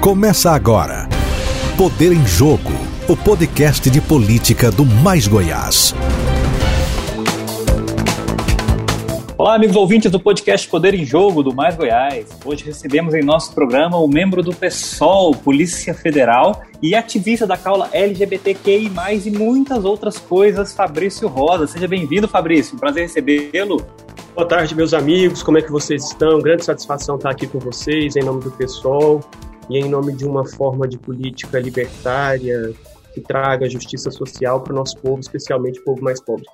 [0.00, 1.06] Começa agora.
[1.76, 2.72] Poder em Jogo,
[3.06, 5.94] o podcast de política do Mais Goiás.
[9.36, 12.30] Olá, amigos ouvintes do podcast Poder em Jogo do Mais Goiás.
[12.46, 17.90] Hoje recebemos em nosso programa o membro do PSOL, Polícia Federal, e ativista da causa
[17.92, 18.90] LGBTQI,
[19.26, 21.66] e muitas outras coisas, Fabrício Rosa.
[21.66, 22.78] Seja bem-vindo, Fabrício.
[22.78, 23.84] prazer recebê-lo.
[24.34, 25.42] Boa tarde, meus amigos.
[25.42, 26.40] Como é que vocês estão?
[26.40, 29.20] Grande satisfação estar aqui com vocês, em nome do PSOL
[29.70, 32.72] e em nome de uma forma de política libertária
[33.14, 36.44] que traga justiça social para o nosso povo, especialmente o povo mais pobre.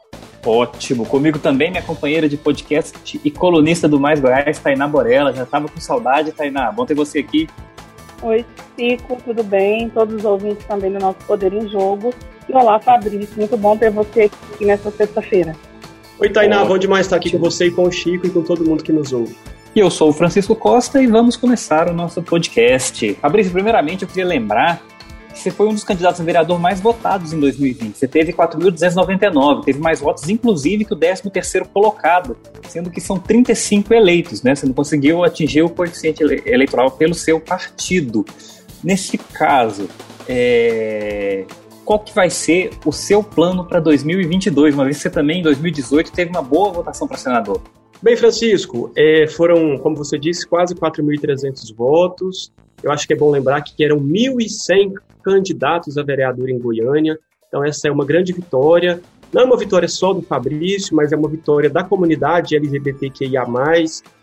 [0.45, 1.05] Ótimo.
[1.07, 5.33] Comigo também, minha companheira de podcast e colunista do Mais Goiás, Tainá Borella.
[5.33, 6.71] Já estava com saudade, Tainá.
[6.71, 7.49] Bom ter você aqui.
[8.23, 8.45] Oi,
[8.77, 9.91] Cico, tudo bem?
[9.91, 12.15] Todos os ouvintes também do nosso Poder em Jogo.
[12.49, 13.37] E olá, Fabrício.
[13.37, 15.55] Muito bom ter você aqui nessa sexta-feira.
[16.19, 16.65] Oi, Tainá.
[16.65, 18.93] Bom demais estar aqui com você e com o Chico e com todo mundo que
[18.93, 19.37] nos ouve.
[19.77, 23.13] E eu sou o Francisco Costa e vamos começar o nosso podcast.
[23.21, 24.83] Fabrício, primeiramente eu queria lembrar
[25.31, 27.95] que você foi um dos candidatos a vereador mais votados em 2020.
[27.95, 33.93] Você teve 4.299, teve mais votos, inclusive, que o 13º colocado, sendo que são 35
[33.93, 34.55] eleitos, né?
[34.55, 38.25] Você não conseguiu atingir o coeficiente eleitoral pelo seu partido.
[38.83, 39.91] Nesse caso,
[40.27, 41.45] é...
[41.85, 45.43] qual que vai ser o seu plano para 2022, uma vez que você também, em
[45.43, 47.61] 2018, teve uma boa votação para senador?
[48.03, 52.53] Bem, Francisco, é, foram, como você disse, quase 4.300 votos.
[52.83, 57.19] Eu acho que é bom lembrar que eram 1.100 candidatos a vereador em Goiânia.
[57.49, 59.01] Então, essa é uma grande vitória.
[59.33, 63.45] Não é uma vitória só do Fabrício, mas é uma vitória da comunidade LGBTQIA,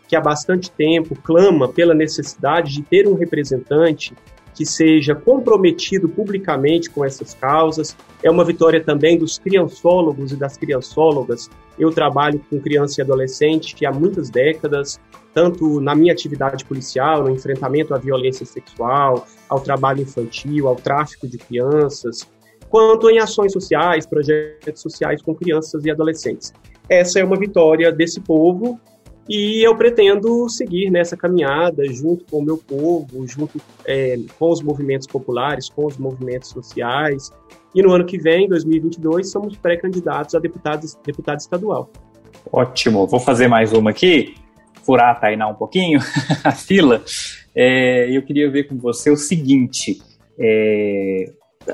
[0.08, 4.14] que há bastante tempo clama pela necessidade de ter um representante
[4.54, 7.96] que seja comprometido publicamente com essas causas.
[8.22, 11.50] É uma vitória também dos criançólogos e das criançólogas.
[11.78, 15.00] Eu trabalho com criança e adolescente há muitas décadas,
[15.34, 21.26] tanto na minha atividade policial, no enfrentamento à violência sexual, ao trabalho infantil, ao tráfico
[21.26, 22.28] de crianças,
[22.68, 26.52] quanto em ações sociais, projetos sociais com crianças e adolescentes.
[26.88, 28.78] Essa é uma vitória desse povo
[29.28, 34.62] e eu pretendo seguir nessa caminhada junto com o meu povo, junto é, com os
[34.62, 37.30] movimentos populares, com os movimentos sociais.
[37.74, 41.90] E no ano que vem, 2022, somos pré-candidatos a deputados, deputado estadual.
[42.52, 43.06] Ótimo.
[43.06, 44.34] Vou fazer mais uma aqui,
[44.84, 46.00] furar a Tainá um pouquinho,
[46.44, 47.02] a fila.
[47.54, 50.02] É, eu queria ver com você o seguinte.
[50.38, 51.32] É,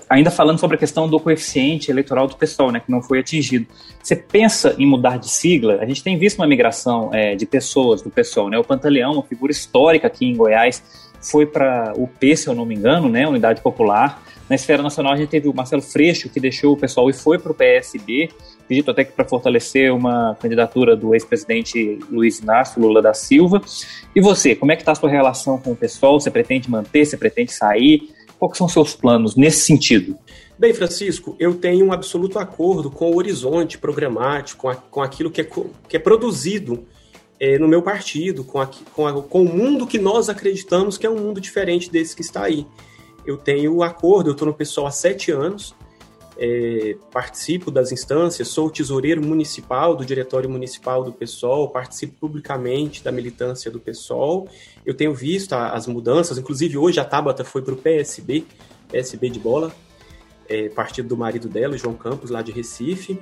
[0.08, 3.66] ainda falando sobre a questão do coeficiente eleitoral do pessoal, né, que não foi atingido.
[4.02, 5.78] Você pensa em mudar de sigla?
[5.80, 8.58] A gente tem visto uma migração é, de pessoas do pessoal, né?
[8.58, 10.82] O Pantaleão, uma figura histórica aqui em Goiás,
[11.20, 14.22] foi para o P, se eu não me engano, né, Unidade Popular.
[14.48, 17.38] Na esfera nacional a gente teve o Marcelo Freixo, que deixou o pessoal e foi
[17.38, 18.30] para o PSB,
[18.64, 23.60] acredito até que para fortalecer uma candidatura do ex-presidente Luiz Inácio Lula da Silva.
[24.14, 26.20] E você, como é que está a sua relação com o pessoal?
[26.20, 28.10] Você pretende manter, você pretende sair?
[28.40, 30.16] Quais são seus planos nesse sentido?
[30.58, 35.30] Bem, Francisco, eu tenho um absoluto acordo com o horizonte programático, com, a, com aquilo
[35.30, 35.48] que é,
[35.88, 36.86] que é produzido
[37.38, 41.06] é, no meu partido, com, a, com, a, com, o mundo que nós acreditamos que
[41.06, 42.66] é um mundo diferente desse que está aí.
[43.26, 45.74] Eu tenho acordo, eu estou no pessoal há sete anos,
[46.42, 53.12] é, participo das instâncias, sou tesoureiro municipal do Diretório Municipal do PSOL, participo publicamente da
[53.12, 54.48] militância do PSOL.
[54.86, 58.46] Eu tenho visto as mudanças, inclusive hoje a Tabata foi para o PSB,
[58.88, 59.70] PSB de bola,
[60.48, 63.20] é, partido do marido dela, João Campos, lá de Recife.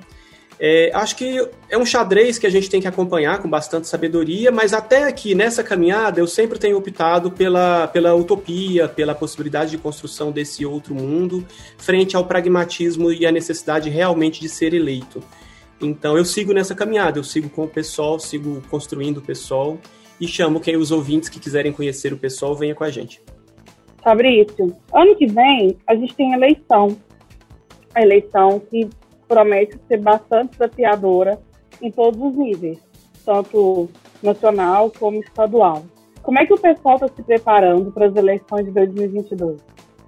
[0.61, 4.51] É, acho que é um xadrez que a gente tem que acompanhar com bastante sabedoria,
[4.51, 9.77] mas até aqui nessa caminhada eu sempre tenho optado pela, pela utopia, pela possibilidade de
[9.77, 11.45] construção desse outro mundo,
[11.77, 15.23] frente ao pragmatismo e a necessidade realmente de ser eleito.
[15.79, 19.77] Então eu sigo nessa caminhada, eu sigo com o pessoal, sigo construindo o pessoal
[20.19, 23.21] e chamo quem os ouvintes que quiserem conhecer o pessoal venha com a gente.
[24.03, 26.97] Fabrício, ano que vem a gente tem eleição.
[27.95, 28.89] A eleição que
[29.29, 31.39] promete ser bastante desafiadora
[31.79, 32.79] em todos os níveis,
[33.23, 33.87] tanto
[34.21, 35.85] nacional como estadual.
[36.23, 39.61] Como é que o pessoal está se preparando para as eleições de 2022?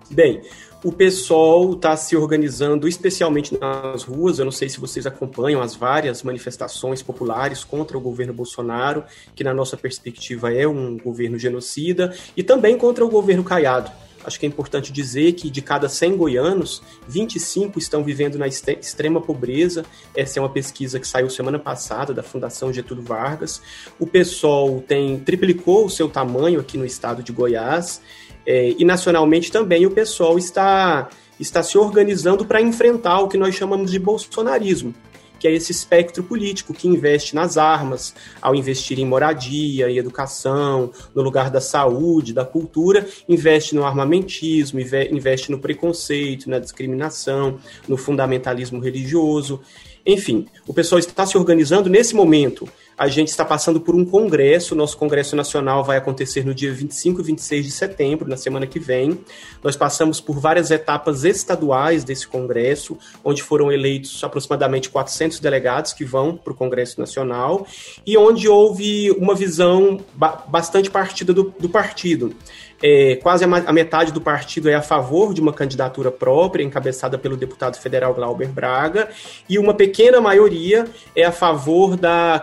[0.09, 0.41] Bem,
[0.83, 4.39] o pessoal está se organizando especialmente nas ruas.
[4.39, 9.43] Eu não sei se vocês acompanham as várias manifestações populares contra o governo Bolsonaro, que
[9.43, 13.91] na nossa perspectiva é um governo genocida, e também contra o governo Caiado
[14.23, 19.21] Acho que é importante dizer que de cada 100 goianos, 25 estão vivendo na extrema
[19.21, 19.85] pobreza.
[20.15, 23.61] Essa é uma pesquisa que saiu semana passada da Fundação Getúlio Vargas.
[23.99, 28.01] O PSOL tem triplicou o seu tamanho aqui no estado de Goiás
[28.45, 31.09] é, e nacionalmente também o PSOL está
[31.39, 34.93] está se organizando para enfrentar o que nós chamamos de bolsonarismo,
[35.41, 40.91] que é esse espectro político que investe nas armas, ao investir em moradia, em educação,
[41.15, 47.57] no lugar da saúde, da cultura, investe no armamentismo, investe no preconceito, na discriminação,
[47.87, 49.59] no fundamentalismo religioso.
[50.05, 52.69] Enfim, o pessoal está se organizando nesse momento
[53.01, 57.19] a gente está passando por um congresso, nosso congresso nacional vai acontecer no dia 25
[57.19, 59.19] e 26 de setembro, na semana que vem.
[59.63, 66.05] Nós passamos por várias etapas estaduais desse congresso, onde foram eleitos aproximadamente 400 delegados que
[66.05, 67.65] vão para o congresso nacional,
[68.05, 69.99] e onde houve uma visão
[70.47, 72.35] bastante partida do, do partido
[72.81, 77.37] é, quase a metade do partido é a favor de uma candidatura própria, encabeçada pelo
[77.37, 79.09] deputado federal Glauber Braga,
[79.47, 82.39] e uma pequena maioria é a favor da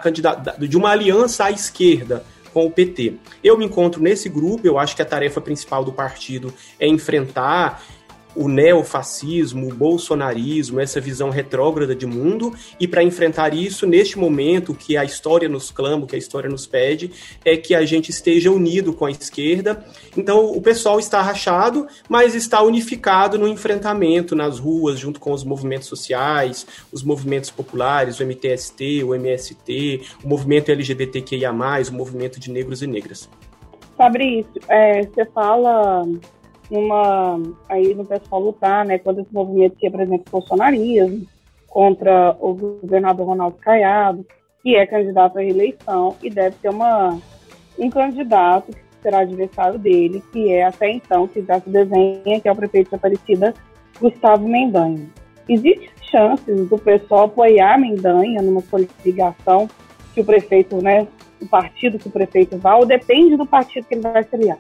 [0.59, 3.15] de uma aliança à esquerda com o PT.
[3.43, 7.83] Eu me encontro nesse grupo, eu acho que a tarefa principal do partido é enfrentar
[8.39, 14.73] o neofascismo, o bolsonarismo, essa visão retrógrada de mundo, e para enfrentar isso, neste momento,
[14.73, 17.11] que a história nos clama, que a história nos pede,
[17.45, 19.85] é que a gente esteja unido com a esquerda.
[20.17, 25.43] Então, o pessoal está rachado, mas está unificado no enfrentamento nas ruas, junto com os
[25.43, 32.53] movimentos sociais, os movimentos populares, o MTST, o MST, o movimento LGBTQIA, o movimento de
[32.53, 33.29] negros e negras.
[33.97, 36.07] Fabrício, é, você fala
[36.71, 41.27] numa aí no pessoal lutar, né, contra esse movimento que representa o bolsonarismo,
[41.69, 44.27] contra o governador Ronaldo Caiado,
[44.63, 47.19] que é candidato à reeleição e deve ter uma
[47.79, 52.49] um candidato que será adversário dele, que é até então que já se desenha, que
[52.49, 53.55] é o prefeito de Aparecida,
[54.01, 55.09] Gustavo Mendanha.
[55.49, 59.69] Existem chances do pessoal apoiar Mendanha numa coligação
[60.13, 61.07] que o prefeito, né,
[61.41, 64.59] o partido que o prefeito vá, ou depende do partido que ele vai criar?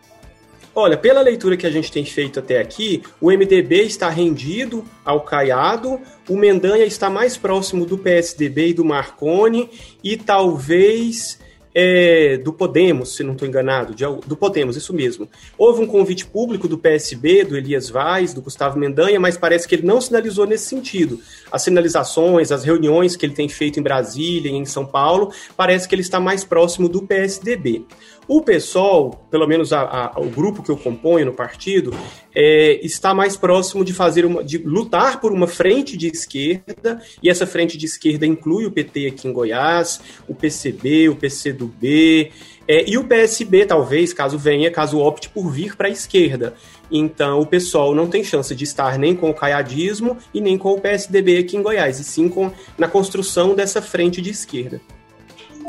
[0.74, 5.22] Olha, pela leitura que a gente tem feito até aqui, o MDB está rendido ao
[5.22, 9.70] Caiado, o Mendanha está mais próximo do PSDB e do Marconi,
[10.04, 11.38] e talvez
[11.80, 15.28] é, do Podemos, se não estou enganado, de, do Podemos, isso mesmo.
[15.56, 19.76] Houve um convite público do PSB, do Elias Vaz, do Gustavo Mendanha, mas parece que
[19.76, 21.20] ele não sinalizou nesse sentido.
[21.52, 25.86] As sinalizações, as reuniões que ele tem feito em Brasília e em São Paulo, parece
[25.86, 27.84] que ele está mais próximo do PSDB.
[28.26, 31.94] O PSOL, pelo menos a, a, o grupo que eu componho no partido,
[32.40, 37.28] é, está mais próximo de fazer uma, de lutar por uma frente de esquerda, e
[37.28, 42.30] essa frente de esquerda inclui o PT aqui em Goiás, o PCB, o PCdoB,
[42.68, 46.54] é, e o PSB, talvez, caso venha, caso opte por vir para a esquerda.
[46.92, 50.72] Então, o PSOL não tem chance de estar nem com o caiadismo e nem com
[50.74, 54.80] o PSDB aqui em Goiás, e sim com, na construção dessa frente de esquerda.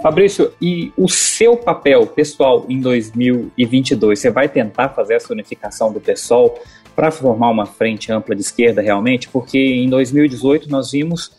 [0.01, 4.17] Fabrício, e o seu papel pessoal em 2022?
[4.17, 6.57] Você vai tentar fazer essa unificação do PSOL
[6.95, 9.27] para formar uma frente ampla de esquerda realmente?
[9.27, 11.31] Porque em 2018 nós vimos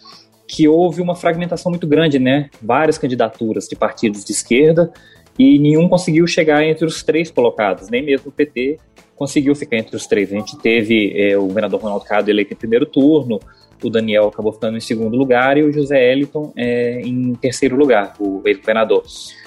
[0.47, 2.51] que houve uma fragmentação muito grande, né?
[2.61, 4.93] Várias candidaturas de partidos de esquerda
[5.39, 8.79] e nenhum conseguiu chegar entre os três colocados, nem mesmo o PT
[9.17, 10.33] conseguiu ficar entre os três.
[10.33, 13.39] A gente teve é, o governador Ronaldo Cado eleito em primeiro turno,
[13.83, 18.15] o Daniel acabou ficando em segundo lugar e o José Eliton é, em terceiro lugar,
[18.19, 19.05] o ex-governador.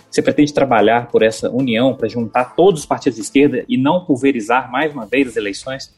[0.09, 4.06] Você pretende trabalhar por essa união para juntar todos os partidos de esquerda e não
[4.06, 5.91] pulverizar mais uma vez as eleições?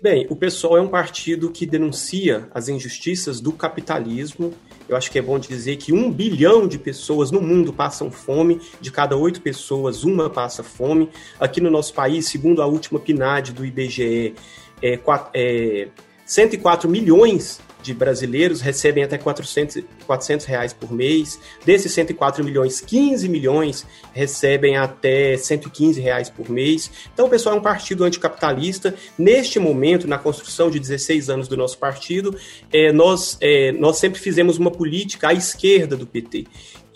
[0.00, 4.54] Bem, o PSOL é um partido que denuncia as injustiças do capitalismo.
[4.88, 8.60] Eu acho que é bom dizer que um bilhão de pessoas no mundo passam fome,
[8.80, 11.10] de cada oito pessoas, uma passa fome.
[11.40, 14.36] Aqui no nosso país, segundo a última PNAD do IBGE,
[14.80, 15.00] é,
[15.34, 15.88] é
[16.24, 21.40] 104 milhões de brasileiros recebem até 400, 400 reais por mês.
[21.64, 26.90] Desses 104 milhões, 15 milhões recebem até 115 reais por mês.
[27.12, 28.94] Então, o pessoal é um partido anticapitalista.
[29.18, 32.36] Neste momento, na construção de 16 anos do nosso partido,
[32.72, 36.46] é, nós, é, nós sempre fizemos uma política à esquerda do PT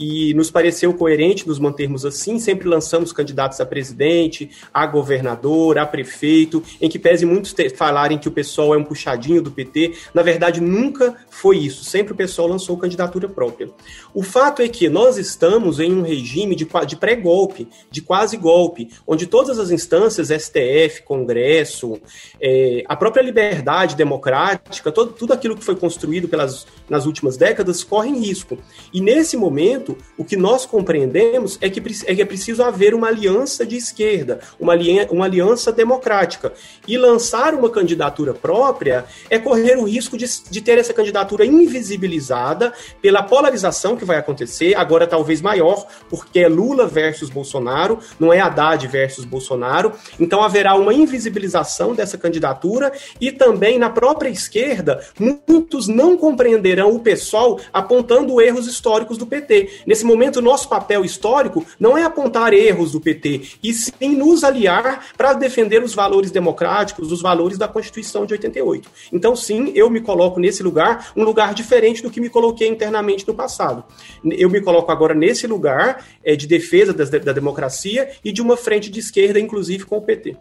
[0.03, 5.87] e nos pareceu coerente nos mantermos assim, sempre lançamos candidatos a presidente, a governador, a
[5.87, 10.23] prefeito, em que pese muitos falarem que o pessoal é um puxadinho do PT, na
[10.23, 13.71] verdade nunca foi isso, sempre o pessoal lançou candidatura própria.
[14.13, 18.91] O fato é que nós estamos em um regime de, de pré-golpe, de quase golpe,
[19.07, 22.01] onde todas as instâncias, STF, Congresso,
[22.41, 27.85] é, a própria liberdade democrática, todo, tudo aquilo que foi construído pelas, nas últimas décadas
[27.85, 28.59] corre em risco.
[28.93, 33.09] E nesse momento, o que nós compreendemos é que é, que é preciso haver uma
[33.09, 34.75] aliança de esquerda, uma,
[35.11, 36.53] uma aliança democrática.
[36.87, 42.73] E lançar uma candidatura própria é correr o risco de, de ter essa candidatura invisibilizada
[43.01, 48.41] pela polarização que vai acontecer, agora talvez maior, porque é Lula versus Bolsonaro, não é
[48.41, 49.93] Haddad versus Bolsonaro.
[50.19, 57.01] Então haverá uma invisibilização dessa candidatura e também na própria esquerda, muitos não compreenderão o
[57.01, 59.82] pessoal apontando erros históricos do PT.
[59.87, 65.07] Nesse momento, nosso papel histórico não é apontar erros do PT, e sim nos aliar
[65.17, 68.89] para defender os valores democráticos, os valores da Constituição de 88.
[69.13, 73.27] Então, sim, eu me coloco nesse lugar, um lugar diferente do que me coloquei internamente
[73.27, 73.85] no passado.
[74.25, 78.57] Eu me coloco agora nesse lugar é, de defesa da, da democracia e de uma
[78.57, 80.37] frente de esquerda, inclusive com o PT.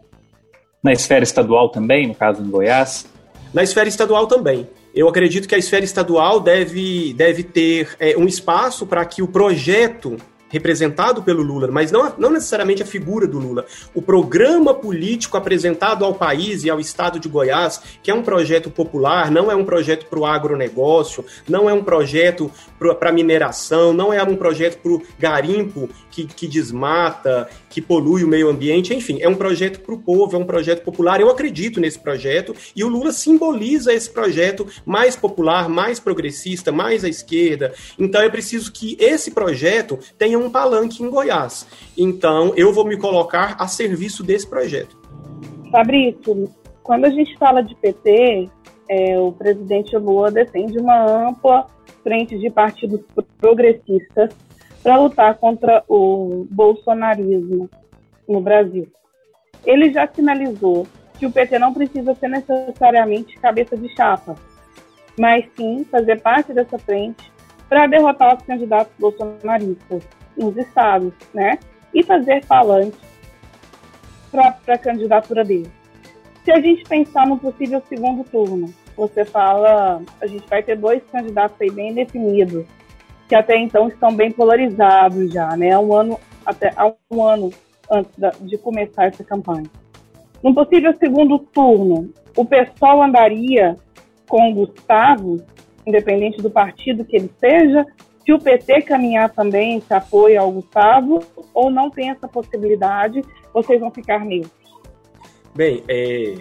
[0.84, 3.06] Na esfera estadual também, no caso em Goiás?
[3.54, 4.70] Na esfera estadual também.
[4.94, 9.28] Eu acredito que a esfera estadual deve, deve ter é, um espaço para que o
[9.28, 10.18] projeto
[10.52, 13.66] representado pelo Lula, mas não, não necessariamente a figura do Lula.
[13.94, 18.70] O programa político apresentado ao país e ao estado de Goiás, que é um projeto
[18.70, 22.52] popular, não é um projeto para o agronegócio, não é um projeto
[23.00, 28.28] para mineração, não é um projeto para o garimpo que, que desmata, que polui o
[28.28, 31.22] meio ambiente, enfim, é um projeto para o povo, é um projeto popular.
[31.22, 37.04] Eu acredito nesse projeto e o Lula simboliza esse projeto mais popular, mais progressista, mais
[37.04, 37.74] à esquerda.
[37.98, 41.68] Então é preciso que esse projeto tenha um palanque em Goiás.
[41.98, 44.98] Então, eu vou me colocar a serviço desse projeto.
[45.72, 46.50] Fabrício,
[46.84, 48.50] quando a gente fala de PT,
[48.90, 51.68] é, o presidente Lula defende uma ampla
[52.04, 53.02] frente de partidos
[53.40, 54.36] progressistas
[54.84, 57.70] para lutar contra o bolsonarismo
[58.28, 58.88] no Brasil.
[59.66, 60.88] Ele já sinalizou
[61.20, 64.36] que o PT não precisa ser necessariamente cabeça de chapa,
[65.18, 67.32] mas sim fazer parte dessa frente
[67.70, 70.04] para derrotar os candidatos bolsonaristas
[70.38, 71.58] nos estados, né?
[71.94, 72.98] E fazer falante
[74.32, 75.70] para a candidatura dele.
[76.44, 81.04] Se a gente pensar no possível segundo turno, você fala, a gente vai ter dois
[81.12, 82.66] candidatos aí bem definidos,
[83.28, 85.72] que até então estão bem polarizados já, né?
[85.72, 87.52] Há um ano, até há um ano
[87.90, 89.70] antes da, de começar essa campanha.
[90.42, 93.76] No possível segundo turno, o pessoal andaria
[94.28, 95.44] com o Gustavo,
[95.86, 97.86] independente do partido que ele seja,
[98.26, 101.24] se o PT caminhar também esse apoio ao Gustavo,
[101.54, 103.24] ou não tem essa possibilidade,
[103.54, 104.52] vocês vão ficar neutros?
[105.54, 106.36] Bem, é,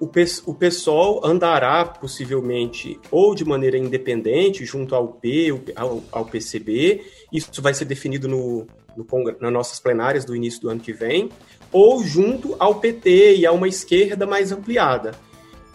[0.00, 0.06] o,
[0.46, 7.60] o PSOL andará possivelmente ou de maneira independente junto ao P, ao, ao PCB, isso
[7.60, 9.06] vai ser definido no, no,
[9.40, 11.28] nas nossas plenárias do início do ano que vem,
[11.72, 15.12] ou junto ao PT e a uma esquerda mais ampliada.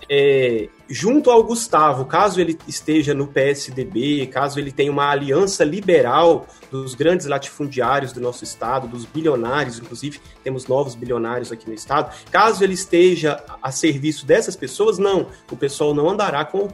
[0.09, 6.45] É, junto ao Gustavo, caso ele esteja no PSDB, caso ele tenha uma aliança liberal
[6.69, 12.13] dos grandes latifundiários do nosso estado, dos bilionários, inclusive temos novos bilionários aqui no estado,
[12.31, 16.69] caso ele esteja a serviço dessas pessoas, não, o pessoal não andará com o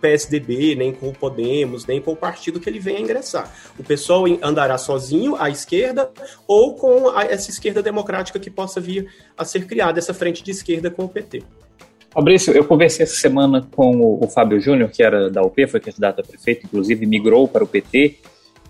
[0.00, 3.50] PSDB, nem com o Podemos, nem com o partido que ele venha ingressar.
[3.78, 6.10] O pessoal andará sozinho à esquerda
[6.46, 10.90] ou com essa esquerda democrática que possa vir a ser criada, essa frente de esquerda
[10.90, 11.42] com o PT.
[12.16, 15.78] Fabrício, eu conversei essa semana com o, o Fábio Júnior, que era da UP, foi
[15.78, 18.16] candidato a prefeito, inclusive migrou para o PT,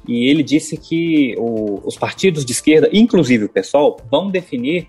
[0.09, 4.89] e ele disse que o, os partidos de esquerda, inclusive o PSOL, vão definir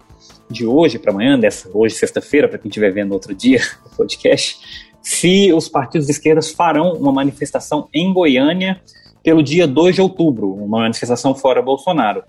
[0.49, 4.57] de hoje para amanhã, dessa, hoje sexta-feira, para quem estiver vendo outro dia o podcast,
[5.03, 8.81] se os partidos de esquerda farão uma manifestação em Goiânia
[9.21, 12.23] pelo dia 2 de outubro, uma manifestação fora Bolsonaro.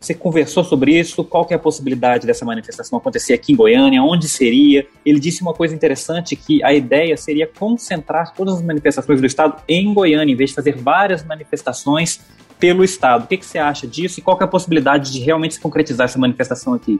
[0.00, 1.22] Você conversou sobre isso?
[1.22, 4.02] Qual que é a possibilidade dessa manifestação acontecer aqui em Goiânia?
[4.02, 4.86] Onde seria?
[5.04, 9.62] Ele disse uma coisa interessante que a ideia seria concentrar todas as manifestações do estado
[9.68, 12.18] em Goiânia, em vez de fazer várias manifestações
[12.58, 13.24] pelo estado.
[13.24, 15.60] O que, que você acha disso e qual que é a possibilidade de realmente se
[15.60, 16.98] concretizar essa manifestação aqui?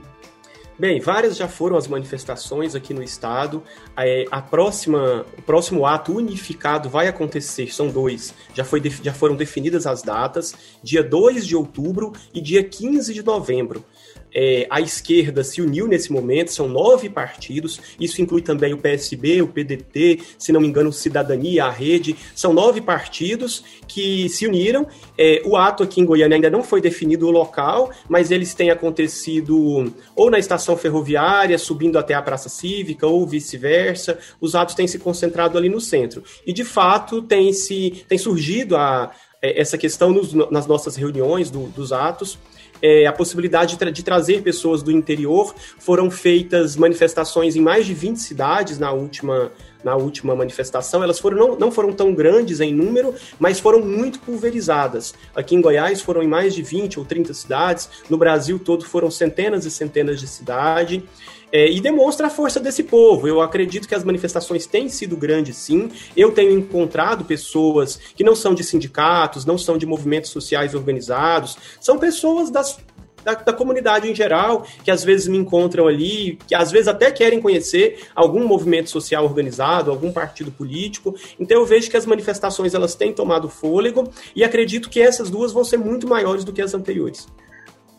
[0.79, 3.63] Bem, várias já foram as manifestações aqui no estado.
[3.95, 8.33] É, a próxima, o próximo ato unificado vai acontecer, são dois.
[8.55, 13.23] Já, foi, já foram definidas as datas, dia 2 de outubro e dia 15 de
[13.23, 13.85] novembro
[14.33, 19.41] é, a esquerda se uniu nesse momento, são nove partidos, isso inclui também o PSB,
[19.41, 24.87] o PDT, se não me engano, Cidadania, a Rede, são nove partidos que se uniram.
[25.17, 28.69] É, o ato aqui em Goiânia ainda não foi definido o local, mas eles têm
[28.69, 34.17] acontecido ou na estação ferroviária, subindo até a Praça Cívica, ou vice-versa.
[34.39, 36.23] Os atos têm se concentrado ali no centro.
[36.45, 39.11] E, de fato, tem, se, tem surgido a,
[39.41, 42.37] é, essa questão nos, nas nossas reuniões do, dos atos,
[42.81, 45.53] é, a possibilidade de, tra de, trazer pessoas do interior.
[45.79, 49.51] Foram feitas manifestações em mais de 20 cidades na última,
[49.83, 54.19] na última manifestação, elas foram, não, não foram tão grandes em número, mas foram muito
[54.19, 55.13] pulverizadas.
[55.35, 59.09] Aqui em Goiás foram em mais de 20 ou 30 cidades, no Brasil todo foram
[59.09, 61.03] centenas e centenas de cidades.
[61.51, 63.27] É, e demonstra a força desse povo.
[63.27, 65.89] Eu acredito que as manifestações têm sido grandes, sim.
[66.15, 71.57] Eu tenho encontrado pessoas que não são de sindicatos, não são de movimentos sociais organizados,
[71.79, 72.79] são pessoas das
[73.23, 77.11] da, da, comunidade em geral, que às vezes me encontram ali, que às vezes até
[77.11, 81.15] querem conhecer algum movimento social organizado, algum partido político.
[81.39, 85.51] Então eu vejo que as manifestações elas têm tomado fôlego e acredito que essas duas
[85.51, 87.27] vão ser muito maiores do que as anteriores.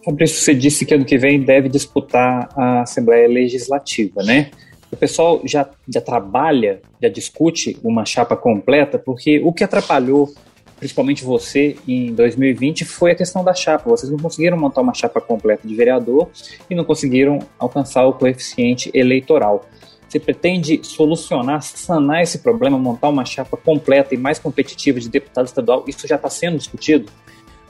[0.04, 4.50] Fabrício, você disse que ano que vem deve disputar a Assembleia Legislativa, né?
[4.90, 10.32] O pessoal já, já trabalha, já discute uma chapa completa, porque o que atrapalhou
[10.82, 13.88] principalmente você, em 2020, foi a questão da chapa.
[13.88, 16.28] Vocês não conseguiram montar uma chapa completa de vereador
[16.68, 19.64] e não conseguiram alcançar o coeficiente eleitoral.
[20.09, 25.47] Você pretende solucionar, sanar esse problema, montar uma chapa completa e mais competitiva de deputado
[25.47, 25.85] estadual?
[25.87, 27.09] Isso já está sendo discutido?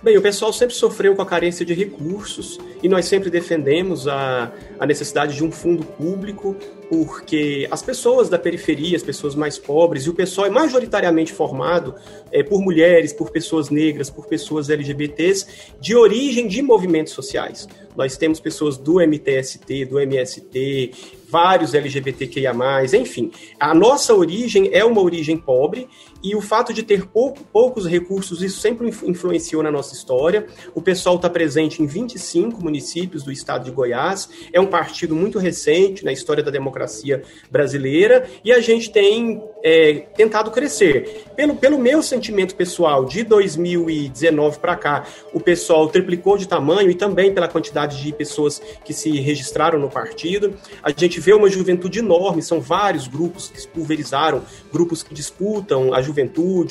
[0.02, 4.52] Bem, o pessoal sempre sofreu com a carência de recursos e nós sempre defendemos a,
[4.80, 6.56] a necessidade de um fundo público
[6.88, 11.94] porque as pessoas da periferia, as pessoas mais pobres, e o pessoal é majoritariamente formado
[12.32, 15.46] é, por mulheres, por pessoas negras, por pessoas LGBTs,
[15.80, 17.68] de origem de movimentos sociais.
[17.96, 20.90] Nós temos pessoas do MTST, do MST,
[21.28, 22.52] vários LGBTQIA+,
[22.94, 23.30] enfim.
[23.58, 25.88] A nossa origem é uma origem pobre
[26.22, 30.46] e o fato de ter pouco, poucos recursos, isso sempre influenciou na nossa história.
[30.74, 35.38] O pessoal está presente em 25 municípios do estado de Goiás, é um partido muito
[35.38, 41.24] recente na história da democracia brasileira e a gente tem é, tentado crescer.
[41.36, 46.94] Pelo, pelo meu sentimento pessoal, de 2019 para cá, o pessoal triplicou de tamanho e
[46.94, 50.54] também pela quantidade de pessoas que se registraram no partido.
[50.82, 56.02] A gente vê uma juventude enorme, são vários grupos que pulverizaram, grupos que disputam a
[56.02, 56.11] juventude,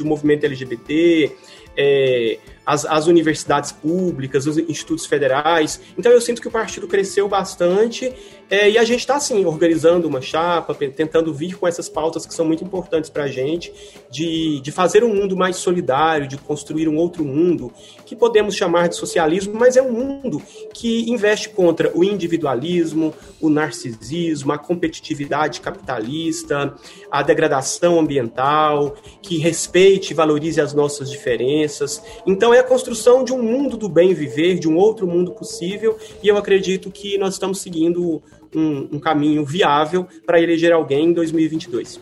[0.04, 1.32] o movimento LGBT,
[1.78, 2.40] é,
[2.72, 5.82] as, as, universidades públicas, os institutos federais.
[5.98, 8.14] Então eu sinto que o partido cresceu bastante
[8.50, 12.34] é, e a gente está, assim, organizando uma chapa, tentando vir com essas pautas que
[12.34, 13.74] são muito importantes para a gente,
[14.10, 17.72] de, de fazer um mundo mais solidário, de construir um outro mundo,
[18.06, 20.42] que podemos chamar de socialismo, mas é um mundo
[20.74, 26.74] que investe contra o individualismo, o narcisismo, a competitividade capitalista,
[27.10, 32.04] a degradação ambiental, que respeite e valorize as nossas diferenças.
[32.26, 35.98] Então é a construção de um mundo do bem viver, de um outro mundo possível,
[36.24, 38.22] e eu acredito que nós estamos seguindo
[38.56, 42.00] um, um caminho viável para eleger alguém em 2022.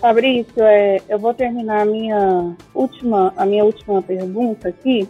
[0.00, 5.08] Fabrício, é, eu vou terminar a minha última, a minha última pergunta aqui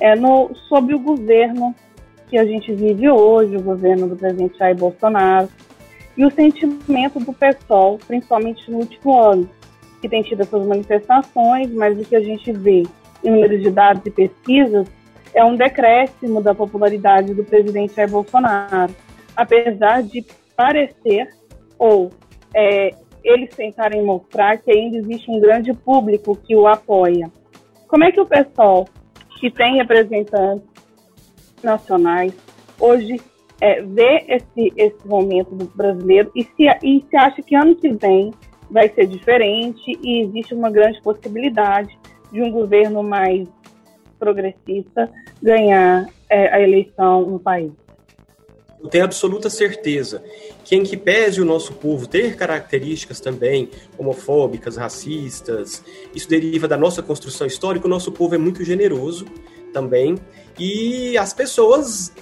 [0.00, 1.74] é no, sobre o governo
[2.28, 5.48] que a gente vive hoje, o governo do presidente Jair Bolsonaro,
[6.16, 9.48] e o sentimento do pessoal, principalmente no último ano,
[10.00, 12.84] que tem tido essas manifestações, mas o que a gente vê
[13.24, 14.86] em números de dados e pesquisas
[15.34, 18.94] é um decréscimo da popularidade do presidente Jair Bolsonaro
[19.38, 20.24] apesar de
[20.56, 21.28] parecer
[21.78, 22.10] ou
[22.52, 22.90] é,
[23.22, 27.30] eles tentarem mostrar que ainda existe um grande público que o apoia.
[27.86, 28.88] Como é que o pessoal
[29.38, 30.66] que tem representantes
[31.62, 32.32] nacionais
[32.80, 33.20] hoje
[33.60, 37.90] é, vê esse, esse momento do brasileiro e se, e se acha que ano que
[37.90, 38.32] vem
[38.68, 41.96] vai ser diferente e existe uma grande possibilidade
[42.32, 43.48] de um governo mais
[44.18, 45.10] progressista
[45.42, 47.72] ganhar é, a eleição no país?
[48.80, 50.22] Eu tenho absoluta certeza
[50.64, 55.82] que, em que pese o nosso povo ter características também homofóbicas, racistas,
[56.14, 59.26] isso deriva da nossa construção histórica, o nosso povo é muito generoso
[59.72, 60.16] também.
[60.58, 62.12] E as pessoas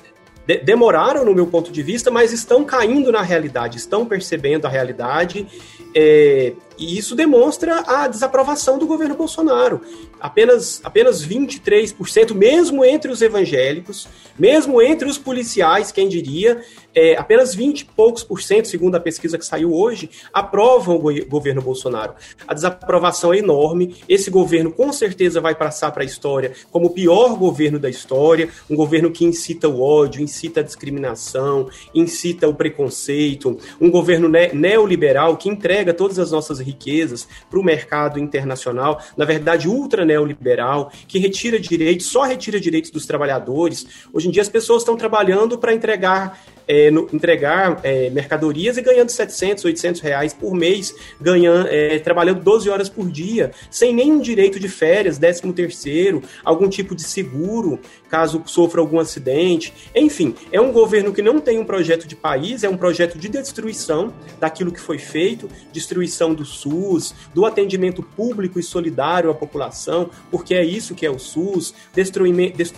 [0.46, 4.68] de demoraram, no meu ponto de vista, mas estão caindo na realidade, estão percebendo a
[4.70, 5.46] realidade.
[5.94, 9.80] É, e isso demonstra a desaprovação do governo Bolsonaro.
[10.20, 14.08] Apenas, apenas 23%, mesmo entre os evangélicos,
[14.38, 16.62] mesmo entre os policiais, quem diria,
[16.94, 20.98] é, apenas 20 e poucos por cento, segundo a pesquisa que saiu hoje, aprovam o
[20.98, 22.14] go governo Bolsonaro.
[22.48, 23.96] A desaprovação é enorme.
[24.08, 28.48] Esse governo com certeza vai passar para a história como o pior governo da história,
[28.70, 34.46] um governo que incita o ódio, incita a discriminação, incita o preconceito, um governo ne
[34.54, 40.92] neoliberal que entrega todas as nossas riquezas para o mercado internacional, na verdade ultra neoliberal,
[41.08, 43.86] que retira direitos, só retira direitos dos trabalhadores.
[44.12, 48.82] Hoje em dia as pessoas estão trabalhando para entregar é, no, entregar é, mercadorias e
[48.82, 54.20] ganhando 700, 800 reais por mês, ganhando, é, trabalhando 12 horas por dia, sem nenhum
[54.20, 59.72] direito de férias, 13 terceiro, algum tipo de seguro, caso sofra algum acidente.
[59.94, 63.28] Enfim, é um governo que não tem um projeto de país, é um projeto de
[63.28, 70.10] destruição daquilo que foi feito, destruição do SUS, do atendimento público e solidário à população,
[70.30, 71.74] porque é isso que é o SUS,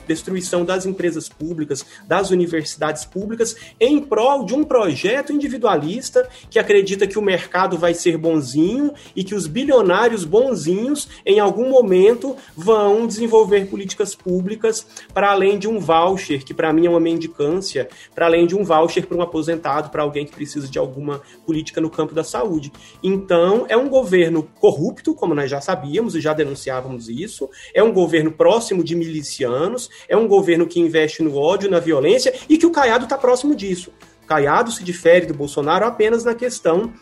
[0.07, 7.07] destruição das empresas públicas, das universidades públicas, em prol de um projeto individualista que acredita
[7.07, 13.07] que o mercado vai ser bonzinho e que os bilionários bonzinhos, em algum momento, vão
[13.07, 18.27] desenvolver políticas públicas para além de um voucher, que para mim é uma mendicância, para
[18.27, 21.91] além de um voucher para um aposentado, para alguém que precisa de alguma política no
[21.91, 22.73] campo da saúde.
[23.03, 27.93] Então, é um governo corrupto, como nós já sabíamos e já denunciávamos isso, é um
[27.93, 32.67] governo próximo de milicianos, é um governo que investe no ódio, na violência e que
[32.67, 33.68] o Caiado está próximo disso.
[33.73, 36.93] O Caiado se difere do Bolsonaro apenas na questão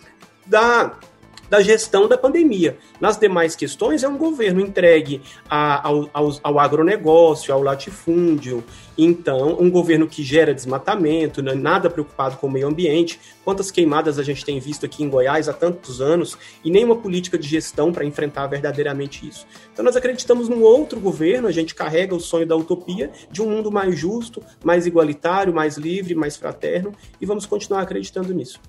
[0.46, 0.92] da
[1.48, 2.78] da gestão da pandemia.
[3.00, 6.10] Nas demais questões, é um governo entregue a, ao,
[6.42, 8.64] ao, agronegócio, ao latifúndio.
[8.98, 13.20] Então, um governo que gera desmatamento, não é nada preocupado com o meio ambiente.
[13.44, 17.38] Quantas queimadas a gente tem visto aqui em Goiás há tantos anos e nenhuma política
[17.38, 19.46] de gestão para enfrentar verdadeiramente isso.
[19.72, 23.50] Então, nós acreditamos num outro governo, a gente carrega o sonho da utopia de um
[23.50, 28.60] mundo mais justo, mais igualitário, mais livre, mais fraterno e vamos continuar acreditando nisso.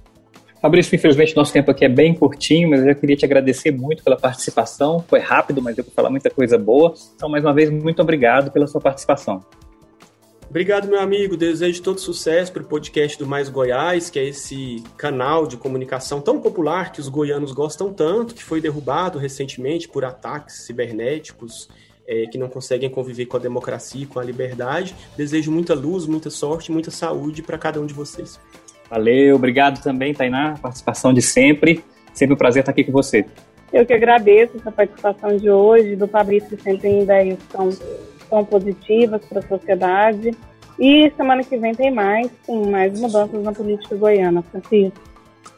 [0.62, 4.18] Fabrício, infelizmente nosso tempo aqui é bem curtinho, mas eu queria te agradecer muito pela
[4.18, 5.04] participação.
[5.08, 6.94] Foi rápido, mas deu para falar muita coisa boa.
[7.16, 9.46] Então, mais uma vez, muito obrigado pela sua participação.
[10.50, 11.36] Obrigado, meu amigo.
[11.36, 16.22] Desejo todo sucesso para o podcast do Mais Goiás, que é esse canal de comunicação
[16.22, 21.68] tão popular que os goianos gostam tanto, que foi derrubado recentemente por ataques cibernéticos
[22.08, 24.96] é, que não conseguem conviver com a democracia e com a liberdade.
[25.18, 28.40] Desejo muita luz, muita sorte, muita saúde para cada um de vocês.
[28.90, 31.84] Valeu, obrigado também, Tainá, participação de sempre.
[32.14, 33.26] Sempre um prazer estar aqui com você.
[33.72, 37.70] Eu que agradeço essa participação de hoje, do Fabrício, que sempre tem ideias tão,
[38.30, 40.32] tão positivas para a sociedade.
[40.80, 45.08] E semana que vem tem mais, com mais mudanças na política goiana, Francisco.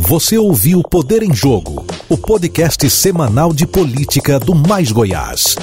[0.00, 5.54] Você ouviu Poder em Jogo, o podcast semanal de política do Mais Goiás.